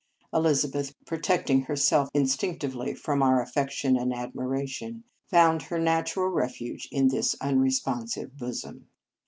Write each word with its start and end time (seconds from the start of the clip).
Elizabeth, 0.33 0.95
protecting 1.05 1.61
herself 1.65 2.09
instinc 2.15 2.57
tively 2.57 2.97
from 2.97 3.21
our 3.21 3.39
affection 3.39 3.95
and 3.95 4.11
admira 4.11 4.67
tion, 4.67 5.03
found 5.27 5.61
her 5.61 5.77
natural 5.77 6.27
refuge 6.29 6.89
in 6.91 7.09
this 7.09 7.35
unresponsive 7.39 8.35
bosom. 8.35 8.87